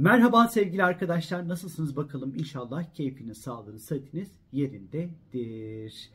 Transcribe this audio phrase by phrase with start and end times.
[0.00, 6.10] Merhaba sevgili arkadaşlar nasılsınız bakalım inşallah keyfiniz, sağlığınız, sıhhatiniz yerindedir.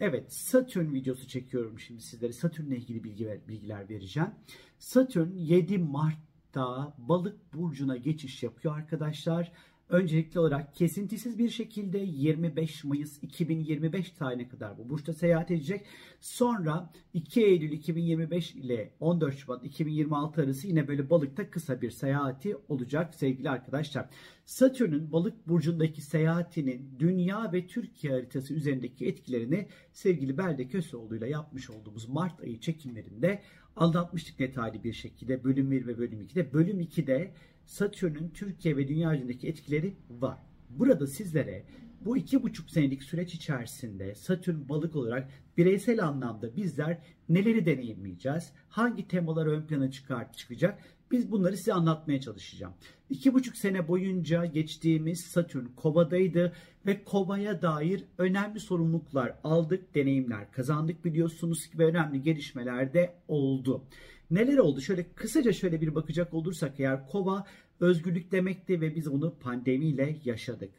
[0.00, 4.30] Evet Satürn videosu çekiyorum şimdi sizlere Satürn'le ilgili bilgi ver, bilgiler vereceğim.
[4.78, 9.52] Satürn 7 Mart'ta balık burcuna geçiş yapıyor arkadaşlar.
[9.90, 15.86] Öncelikli olarak kesintisiz bir şekilde 25 Mayıs 2025 tarihine kadar bu burçta seyahat edecek.
[16.20, 22.56] Sonra 2 Eylül 2025 ile 14 Şubat 2026 arası yine böyle balıkta kısa bir seyahati
[22.68, 24.08] olacak sevgili arkadaşlar.
[24.44, 31.70] Satürn'ün balık burcundaki seyahatinin dünya ve Türkiye haritası üzerindeki etkilerini sevgili Belde Köseoğlu ile yapmış
[31.70, 33.42] olduğumuz Mart ayı çekimlerinde
[33.76, 35.44] anlatmıştık detaylı bir şekilde.
[35.44, 36.52] Bölüm 1 ve bölüm 2'de.
[36.52, 37.32] Bölüm 2'de
[37.66, 40.38] Satürn'ün Türkiye ve dünya üzerindeki etkileri var.
[40.70, 41.64] Burada sizlere
[42.00, 48.52] bu iki buçuk senelik süreç içerisinde Satürn balık olarak bireysel anlamda bizler neleri deneyimleyeceğiz?
[48.68, 50.82] Hangi temalar ön plana çıkar, çıkacak?
[51.10, 52.74] Biz bunları size anlatmaya çalışacağım.
[53.10, 56.52] İki buçuk sene boyunca geçtiğimiz Satürn kovadaydı
[56.86, 63.84] ve kovaya dair önemli sorumluluklar aldık, deneyimler kazandık biliyorsunuz ki ve önemli gelişmeler de oldu.
[64.30, 64.80] Neler oldu?
[64.80, 67.46] Şöyle kısaca şöyle bir bakacak olursak eğer kova
[67.80, 70.70] özgürlük demekti ve biz onu pandemiyle yaşadık.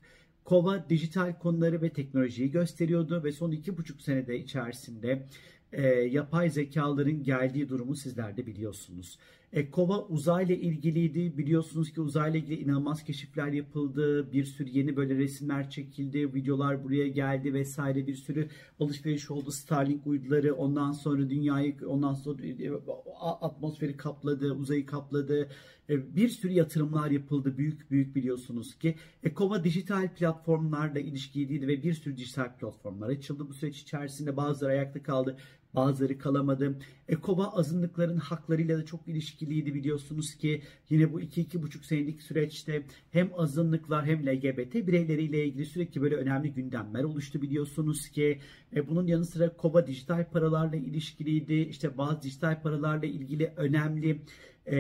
[0.44, 5.28] Kova dijital konuları ve teknolojiyi gösteriyordu ve son iki buçuk senede içerisinde
[5.72, 9.18] e, yapay zekaların geldiği durumu sizler de biliyorsunuz.
[9.54, 11.38] E, Kova uzayla ilgiliydi.
[11.38, 14.32] Biliyorsunuz ki uzayla ilgili inanılmaz keşifler yapıldı.
[14.32, 16.34] Bir sürü yeni böyle resimler çekildi.
[16.34, 18.08] Videolar buraya geldi vesaire.
[18.08, 18.50] Bir sürü
[18.80, 19.52] alışveriş oldu.
[19.52, 22.72] Starlink uyduları ondan sonra dünyayı ondan sonra e,
[23.22, 24.54] atmosferi kapladı.
[24.54, 25.50] Uzayı kapladı.
[25.90, 27.58] E, bir sürü yatırımlar yapıldı.
[27.58, 28.96] Büyük büyük biliyorsunuz ki.
[29.24, 33.50] E, Kova dijital platformlarla ilişkiliydi ve bir sürü dijital platformlar açıldı.
[33.50, 35.38] Bu süreç içerisinde bazıları ayakta kaldı.
[35.76, 36.76] Bazıları kalamadı.
[37.08, 44.06] Ekova azınlıkların haklarıyla da çok ilişkiliydi biliyorsunuz ki yine bu 2-2,5 senelik süreçte hem azınlıklar
[44.06, 48.40] hem LGBT bireyleriyle ilgili sürekli böyle önemli gündemler oluştu biliyorsunuz ki.
[48.76, 51.54] E, bunun yanı sıra Kova dijital paralarla ilişkiliydi.
[51.54, 54.22] İşte bazı dijital paralarla ilgili önemli
[54.72, 54.78] e,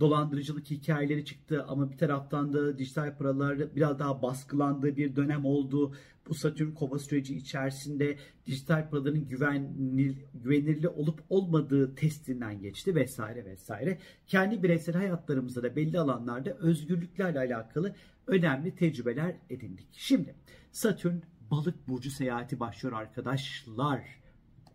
[0.00, 5.94] dolandırıcılık hikayeleri çıktı ama bir taraftan da dijital paralar biraz daha baskılandığı bir dönem oldu.
[6.28, 13.98] Bu Satürn kova süreci içerisinde dijital paraların güvenli, güvenirli olup olmadığı testinden geçti vesaire vesaire.
[14.26, 17.94] Kendi bireysel hayatlarımızda da belli alanlarda özgürlüklerle alakalı
[18.26, 19.86] önemli tecrübeler edindik.
[19.92, 20.34] Şimdi
[20.72, 21.16] Satürn
[21.50, 24.25] balık burcu seyahati başlıyor arkadaşlar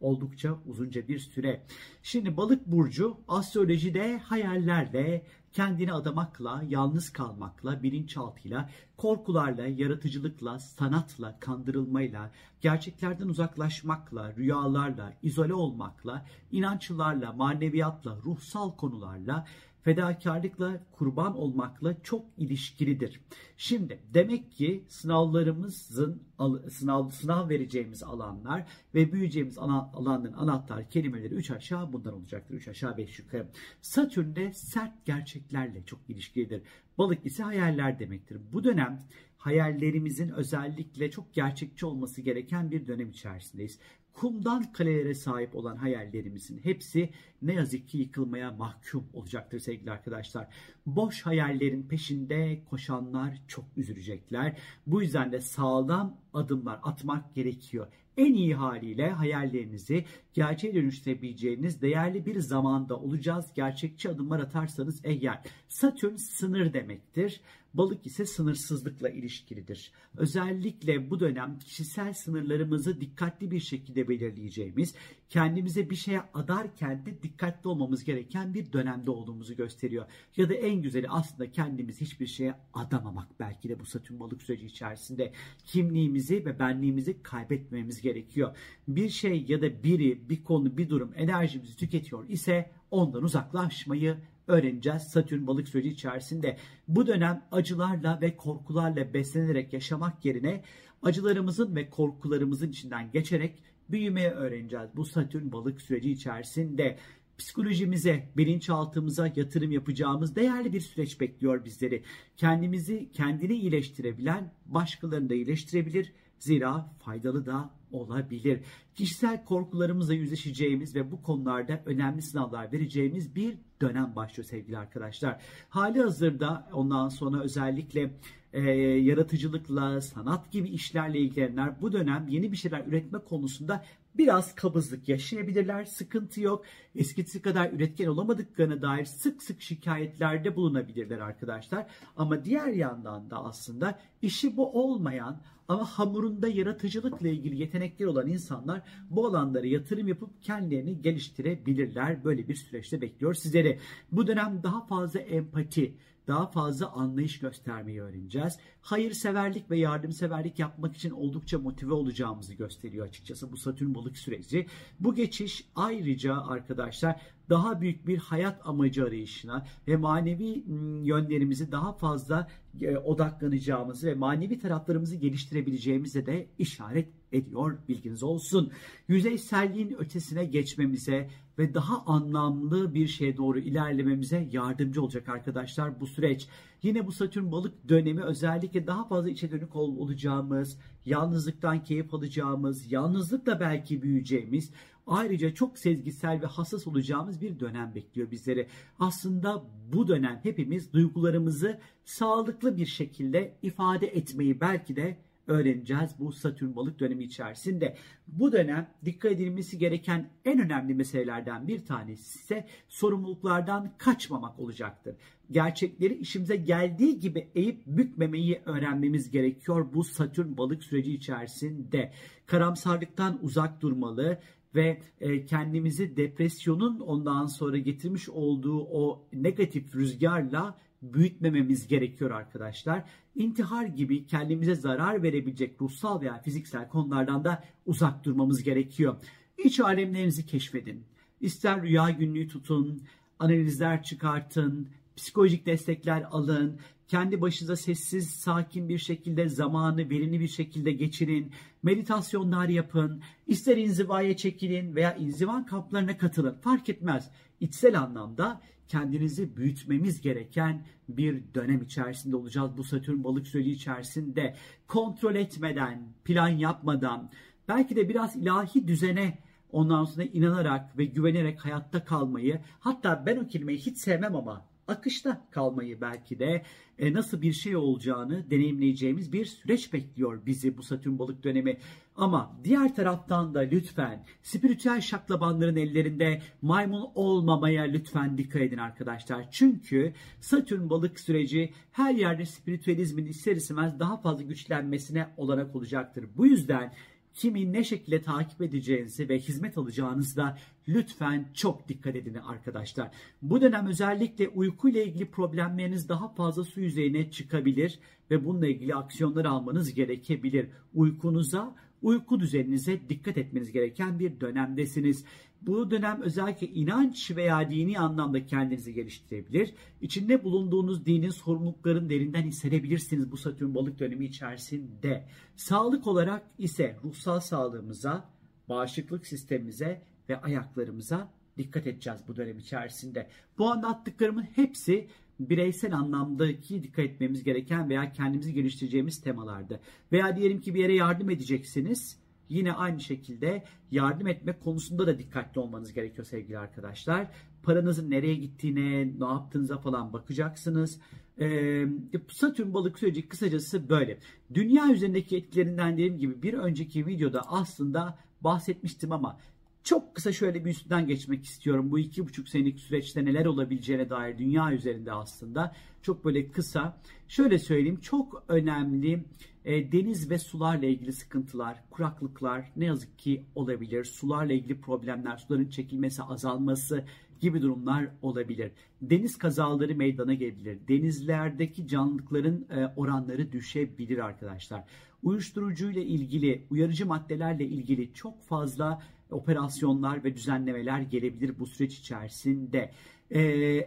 [0.01, 1.63] oldukça uzunca bir süre.
[2.03, 12.31] Şimdi balık burcu astrolojide hayallerle, kendini adamakla, yalnız kalmakla, bilinçaltıyla, korkularla, yaratıcılıkla, sanatla, kandırılmayla,
[12.61, 19.47] gerçeklerden uzaklaşmakla, rüyalarla, izole olmakla, inançlarla, maneviyatla, ruhsal konularla,
[19.83, 23.21] fedakarlıkla, kurban olmakla çok ilişkilidir.
[23.57, 26.23] Şimdi demek ki sınavlarımızın
[26.69, 32.55] sınav sınav vereceğimiz alanlar ve büyüyeceğimiz alanların anahtar kelimeleri 3 aşağı bundan olacaktır.
[32.55, 33.47] 3 aşağı 5 yukarı.
[33.81, 36.61] Satürn de sert gerçeklerle çok ilişkilidir.
[36.97, 38.41] Balık ise hayaller demektir.
[38.53, 38.99] Bu dönem
[39.37, 43.79] hayallerimizin özellikle çok gerçekçi olması gereken bir dönem içerisindeyiz
[44.13, 47.09] kumdan kalelere sahip olan hayallerimizin hepsi
[47.41, 50.47] ne yazık ki yıkılmaya mahkum olacaktır sevgili arkadaşlar.
[50.85, 54.57] Boş hayallerin peşinde koşanlar çok üzülecekler.
[54.87, 57.87] Bu yüzden de sağlam adımlar atmak gerekiyor.
[58.17, 63.45] En iyi haliyle hayallerinizi gerçeğe dönüştürebileceğiniz değerli bir zamanda olacağız.
[63.55, 65.39] Gerçekçi adımlar atarsanız eğer.
[65.67, 67.41] Satürn sınır demektir.
[67.73, 69.91] Balık ise sınırsızlıkla ilişkilidir.
[70.17, 74.95] Özellikle bu dönem kişisel sınırlarımızı dikkatli bir şekilde belirleyeceğimiz,
[75.29, 80.05] kendimize bir şeye adarken de dikkatli olmamız gereken bir dönemde olduğumuzu gösteriyor.
[80.37, 84.65] Ya da en güzeli aslında kendimizi hiçbir şeye adamamak belki de bu Satürn balık süreci
[84.65, 85.33] içerisinde
[85.65, 88.57] kimliğimizi ve benliğimizi kaybetmemiz gerekiyor.
[88.87, 95.03] Bir şey ya da biri, bir konu, bir durum enerjimizi tüketiyor ise ondan uzaklaşmayı öğreneceğiz
[95.03, 96.57] Satürn balık süreci içerisinde.
[96.87, 100.63] Bu dönem acılarla ve korkularla beslenerek yaşamak yerine
[101.03, 104.89] acılarımızın ve korkularımızın içinden geçerek büyümeye öğreneceğiz.
[104.95, 106.97] Bu Satürn balık süreci içerisinde
[107.37, 112.03] psikolojimize, bilinçaltımıza yatırım yapacağımız değerli bir süreç bekliyor bizleri.
[112.37, 116.13] Kendimizi, kendini iyileştirebilen başkalarını da iyileştirebilir.
[116.39, 118.59] Zira faydalı da olabilir.
[118.95, 125.41] Kişisel korkularımızla yüzleşeceğimiz ve bu konularda önemli sınavlar vereceğimiz bir dönem başlıyor sevgili arkadaşlar.
[125.69, 128.11] Hali hazırda ondan sonra özellikle
[128.53, 133.83] e, yaratıcılıkla, sanat gibi işlerle ilgilenenler bu dönem yeni bir şeyler üretme konusunda
[134.17, 135.85] biraz kabızlık yaşayabilirler.
[135.85, 136.65] Sıkıntı yok.
[136.95, 141.87] Eskisi kadar üretken olamadıklarına dair sık sık şikayetlerde bulunabilirler arkadaşlar.
[142.17, 148.81] Ama diğer yandan da aslında işi bu olmayan ama hamurunda yaratıcılıkla ilgili yetenekler olan insanlar
[149.09, 152.23] bu alanlara yatırım yapıp kendilerini geliştirebilirler.
[152.23, 153.79] Böyle bir süreçte bekliyor sizleri.
[154.11, 155.93] Bu dönem daha fazla empati,
[156.27, 158.57] daha fazla anlayış göstermeyi öğreneceğiz.
[158.81, 164.67] Hayırseverlik ve yardımseverlik yapmak için oldukça motive olacağımızı gösteriyor açıkçası bu Satürn balık süreci.
[164.99, 170.63] Bu geçiş ayrıca arkadaşlar daha büyük bir hayat amacı arayışına ve manevi
[171.03, 172.47] yönlerimizi daha fazla
[172.81, 178.71] e, odaklanacağımızı ve manevi taraflarımızı geliştirebileceğimize de işaret ediyor bilginiz olsun.
[179.07, 181.29] Yüzeyselliğin ötesine geçmemize
[181.59, 186.47] ve daha anlamlı bir şeye doğru ilerlememize yardımcı olacak arkadaşlar bu süreç.
[186.83, 192.91] Yine bu Satürn balık dönemi özellikle daha fazla içe dönük ol olacağımız, yalnızlıktan keyif alacağımız,
[192.91, 194.71] yalnızlıkla belki büyüyeceğimiz,
[195.07, 198.67] ayrıca çok sezgisel ve hassas olacağımız bir dönem bekliyor bizleri.
[198.99, 199.63] Aslında
[199.93, 206.99] bu dönem hepimiz duygularımızı sağlıklı bir şekilde ifade etmeyi belki de öğreneceğiz bu Satürn balık
[206.99, 207.95] dönemi içerisinde.
[208.27, 215.15] Bu dönem dikkat edilmesi gereken en önemli meselelerden bir tanesi ise sorumluluklardan kaçmamak olacaktır.
[215.51, 222.11] Gerçekleri işimize geldiği gibi eğip bükmemeyi öğrenmemiz gerekiyor bu Satürn balık süreci içerisinde.
[222.45, 224.39] Karamsarlıktan uzak durmalı,
[224.75, 233.03] ve e, kendimizi depresyonun ondan sonra getirmiş olduğu o negatif rüzgarla büyütmememiz gerekiyor arkadaşlar.
[233.35, 239.15] İntihar gibi kendimize zarar verebilecek ruhsal veya fiziksel konulardan da uzak durmamız gerekiyor.
[239.57, 241.03] İç alemlerinizi keşfedin.
[241.41, 243.01] İster rüya günlüğü tutun,
[243.39, 250.91] analizler çıkartın, psikolojik destekler alın, kendi başınıza sessiz, sakin bir şekilde zamanı verimli bir şekilde
[250.91, 251.51] geçirin,
[251.83, 257.31] meditasyonlar yapın, ister inzivaya çekilin veya inziva kamplarına katılın fark etmez.
[257.59, 262.77] İçsel anlamda kendinizi büyütmemiz gereken bir dönem içerisinde olacağız.
[262.77, 264.55] Bu Satürn balık süreci içerisinde
[264.87, 267.29] kontrol etmeden, plan yapmadan,
[267.67, 269.37] belki de biraz ilahi düzene
[269.71, 275.47] ondan sonra inanarak ve güvenerek hayatta kalmayı, hatta ben o kelimeyi hiç sevmem ama akışta
[275.51, 276.63] kalmayı belki de
[276.99, 281.77] e, nasıl bir şey olacağını deneyimleyeceğimiz bir süreç bekliyor bizi bu Satürn balık dönemi.
[282.21, 289.51] Ama diğer taraftan da lütfen spiritüel şaklabanların ellerinde maymun olmamaya lütfen dikkat edin arkadaşlar.
[289.51, 296.25] Çünkü Satürn balık süreci her yerde spiritüelizmin ister istemez daha fazla güçlenmesine olanak olacaktır.
[296.37, 296.93] Bu yüzden
[297.33, 303.11] kimi ne şekilde takip edeceğinizi ve hizmet alacağınızı da lütfen çok dikkat edin arkadaşlar.
[303.41, 307.99] Bu dönem özellikle uyku ile ilgili problemleriniz daha fazla su yüzeyine çıkabilir
[308.31, 310.67] ve bununla ilgili aksiyonlar almanız gerekebilir.
[310.93, 315.25] Uykunuza uyku düzeninize dikkat etmeniz gereken bir dönemdesiniz.
[315.61, 319.73] Bu dönem özellikle inanç veya dini anlamda kendinizi geliştirebilir.
[320.01, 325.25] İçinde bulunduğunuz dinin sorumlulukların derinden hissedebilirsiniz bu Satürn balık dönemi içerisinde.
[325.55, 328.29] Sağlık olarak ise ruhsal sağlığımıza,
[328.69, 333.27] bağışıklık sistemimize ve ayaklarımıza dikkat edeceğiz bu dönem içerisinde.
[333.57, 335.07] Bu anlattıklarımın hepsi
[335.49, 339.79] bireysel anlamdaki dikkat etmemiz gereken veya kendimizi geliştireceğimiz temalarda.
[340.11, 342.21] Veya diyelim ki bir yere yardım edeceksiniz.
[342.49, 347.27] Yine aynı şekilde yardım etmek konusunda da dikkatli olmanız gerekiyor sevgili arkadaşlar.
[347.63, 350.99] Paranızın nereye gittiğine, ne yaptığınıza falan bakacaksınız.
[351.39, 351.85] Ee,
[352.29, 354.17] Satürn balık süreci kısacası böyle.
[354.53, 359.37] Dünya üzerindeki etkilerinden dediğim gibi bir önceki videoda aslında bahsetmiştim ama
[359.83, 361.91] çok kısa şöyle bir üstünden geçmek istiyorum.
[361.91, 366.97] Bu iki buçuk senelik süreçte neler olabileceğine dair dünya üzerinde aslında çok böyle kısa.
[367.27, 369.23] Şöyle söyleyeyim çok önemli
[369.65, 374.05] e, deniz ve sularla ilgili sıkıntılar, kuraklıklar ne yazık ki olabilir.
[374.05, 377.03] Sularla ilgili problemler, suların çekilmesi, azalması
[377.39, 378.71] gibi durumlar olabilir.
[379.01, 380.77] Deniz kazaları meydana gelebilir.
[380.87, 384.83] Denizlerdeki canlılıkların e, oranları düşebilir arkadaşlar.
[385.23, 392.91] Uyuşturucu ile ilgili, uyarıcı maddelerle ilgili çok fazla operasyonlar ve düzenlemeler gelebilir bu süreç içerisinde.
[393.31, 393.41] Ee,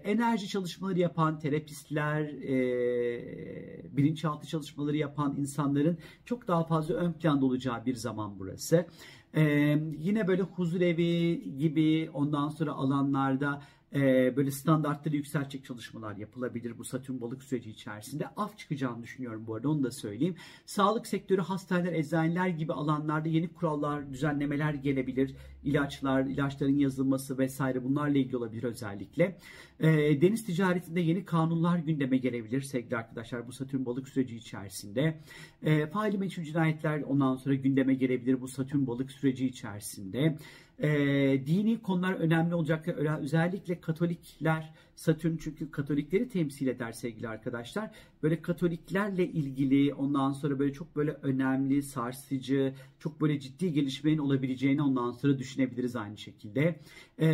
[0.04, 7.86] enerji çalışmaları yapan terapistler, e, bilinçaltı çalışmaları yapan insanların çok daha fazla ön planda olacağı
[7.86, 8.86] bir zaman burası.
[9.36, 13.62] Ee, yine böyle huzur evi gibi ondan sonra alanlarda
[13.94, 18.26] e, böyle standartları yükseltecek çalışmalar yapılabilir bu Satürn balık süreci içerisinde.
[18.36, 20.36] Af çıkacağını düşünüyorum bu arada onu da söyleyeyim.
[20.66, 25.34] Sağlık sektörü, hastaneler, eczaneler gibi alanlarda yeni kurallar, düzenlemeler gelebilir.
[25.64, 29.36] İlaçlar, ilaçların yazılması vesaire bunlarla ilgili olabilir özellikle.
[29.80, 35.14] E, deniz ticaretinde yeni kanunlar gündeme gelebilir sevgili arkadaşlar bu Satürn balık süreci içerisinde.
[35.62, 40.36] E, faili meçhul cinayetler ondan sonra gündeme gelebilir bu Satürn balık süreci içerisinde.
[40.78, 40.88] E,
[41.46, 42.88] dini konular önemli olacak.
[42.88, 47.90] Özellikle Katolikler, Satürn çünkü Katolikleri temsil eder sevgili arkadaşlar.
[48.22, 54.82] Böyle Katoliklerle ilgili ondan sonra böyle çok böyle önemli, sarsıcı, çok böyle ciddi gelişmenin olabileceğini
[54.82, 56.80] ondan sonra düşünebiliriz aynı şekilde.
[57.18, 57.26] E,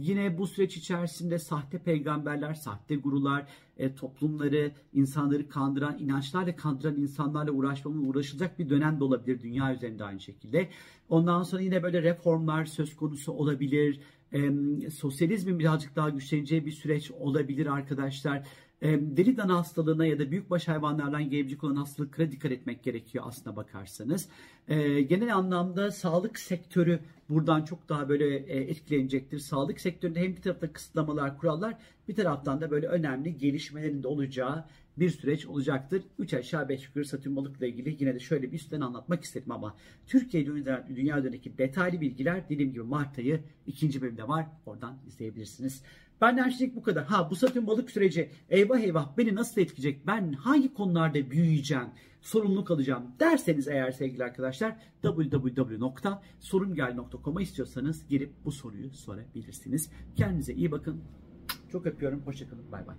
[0.00, 3.46] yine bu süreç içerisinde sahte peygamberler, sahte gurular,
[3.78, 10.04] e, toplumları, insanları kandıran, inançlarla kandıran insanlarla uğraşmamın uğraşılacak bir dönem de olabilir dünya üzerinde
[10.04, 10.68] aynı şekilde.
[11.08, 14.00] Ondan sonra yine böyle reformlar söz konusu olabilir.
[14.36, 18.46] E, sosyalizmin birazcık daha güçleneceği bir süreç olabilir arkadaşlar.
[18.82, 23.56] E, deli dana hastalığına ya da büyükbaş hayvanlardan gelebilecek olan hastalıklara dikkat etmek gerekiyor aslına
[23.56, 24.28] bakarsanız.
[24.68, 29.38] E, genel anlamda sağlık sektörü buradan çok daha böyle e, etkilenecektir.
[29.38, 31.78] Sağlık sektöründe hem bir tarafta kısıtlamalar, kurallar
[32.08, 34.64] bir taraftan da böyle önemli gelişmelerin de olacağı
[34.98, 36.02] bir süreç olacaktır.
[36.18, 39.76] 3 aşağı 5 yukarı Satürn balıkla ilgili yine de şöyle bir üstten anlatmak istedim ama
[40.06, 44.46] Türkiye dünya, üzerindeki detaylı bilgiler dediğim gibi Mart ayı ikinci bölümde var.
[44.66, 45.82] Oradan izleyebilirsiniz.
[46.20, 47.04] Benden her şey bu kadar.
[47.04, 50.06] Ha bu Satürn balık süreci eyvah eyvah beni nasıl etkileyecek?
[50.06, 51.88] Ben hangi konularda büyüyeceğim?
[52.22, 59.90] Sorumluluk alacağım derseniz eğer sevgili arkadaşlar www.sorumgel.com'a istiyorsanız girip bu soruyu sorabilirsiniz.
[60.16, 61.00] Kendinize iyi bakın.
[61.72, 62.20] Çok öpüyorum.
[62.20, 62.72] Hoşçakalın.
[62.72, 62.96] Bay bay.